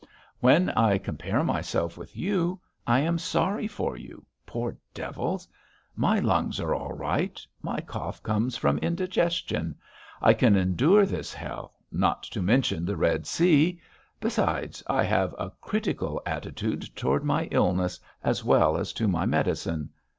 "When 0.39 0.71
I 0.71 0.97
compare 0.97 1.43
myself 1.43 1.95
with 1.95 2.17
you, 2.17 2.59
I 2.87 3.01
am 3.01 3.19
sorry 3.19 3.67
for 3.67 3.95
you... 3.95 4.25
poor 4.47 4.75
devils. 4.95 5.47
My 5.95 6.17
lungs 6.17 6.59
are 6.59 6.73
all 6.73 6.93
right; 6.93 7.39
my 7.61 7.81
cough 7.81 8.23
comes 8.23 8.57
from 8.57 8.79
indigestion... 8.79 9.75
I 10.19 10.33
can 10.33 10.55
endure 10.55 11.05
this 11.05 11.31
hell, 11.35 11.75
not 11.91 12.23
to 12.23 12.41
mention 12.41 12.83
the 12.83 12.97
Red 12.97 13.27
Sea! 13.27 13.79
Besides, 14.19 14.81
I 14.87 15.03
have 15.03 15.35
a 15.37 15.51
critical 15.61 16.19
attitude 16.25 16.89
toward 16.95 17.23
my 17.23 17.47
illness, 17.51 17.99
as 18.23 18.43
well 18.43 18.77
as 18.77 18.93
to 18.93 19.07
my 19.07 19.27
medicine. 19.27 19.89